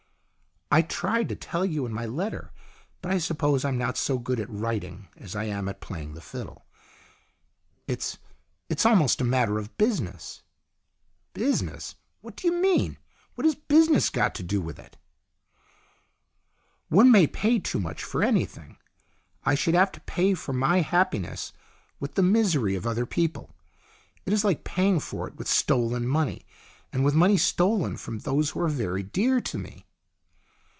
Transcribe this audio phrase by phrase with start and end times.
[0.73, 2.53] "I tried to tell you in my letter.
[3.01, 6.21] But I suppose I'm not so good at writing as I am at playing the
[6.21, 6.65] fiddle.
[7.87, 8.17] It's
[8.69, 10.43] it's almost a matter of business."
[11.33, 11.95] "Business?
[12.21, 12.97] What do you mean?
[13.35, 14.95] What has business got to do with it?""
[16.87, 18.77] One may pay too much for anything.
[19.43, 21.51] I should have to pay for my happiness
[21.99, 23.53] with the misery of other people.
[24.25, 26.45] It is like paying for it with stolen money,
[26.93, 29.85] and with money stolen from those who are very dear to me."